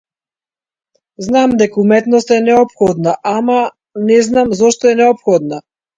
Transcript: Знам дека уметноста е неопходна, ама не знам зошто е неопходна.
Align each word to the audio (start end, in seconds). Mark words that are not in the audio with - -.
Знам 1.25 1.51
дека 1.59 1.79
уметноста 1.83 2.37
е 2.37 2.43
неопходна, 2.47 3.15
ама 3.35 3.59
не 4.11 4.19
знам 4.31 4.57
зошто 4.63 4.91
е 4.95 4.95
неопходна. 5.03 5.63